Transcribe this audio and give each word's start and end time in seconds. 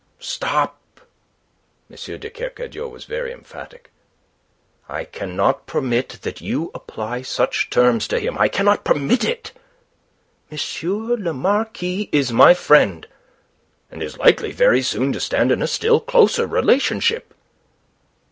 "Stop!" 0.17 0.79
M. 1.87 1.95
de 1.95 2.29
Kercadiou 2.31 2.87
was 2.89 3.05
very 3.05 3.31
emphatic. 3.31 3.91
"I 4.89 5.03
cannot 5.03 5.67
permit 5.67 6.17
that 6.23 6.41
you 6.41 6.71
apply 6.73 7.21
such 7.21 7.69
terms 7.69 8.07
to 8.07 8.17
him. 8.17 8.35
I 8.35 8.47
cannot 8.47 8.83
permit 8.83 9.23
it. 9.23 9.51
M. 10.51 10.57
le 11.23 11.33
Marquis 11.35 12.09
is 12.11 12.33
my 12.33 12.55
friend, 12.55 13.05
and 13.91 14.01
is 14.01 14.17
likely 14.17 14.51
very 14.51 14.81
soon 14.81 15.13
to 15.13 15.19
stand 15.19 15.51
in 15.51 15.61
a 15.61 15.67
still 15.67 15.99
closer 15.99 16.47
relationship." 16.47 17.35